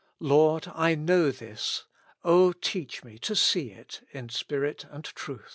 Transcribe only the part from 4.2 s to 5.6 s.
spirit and truth.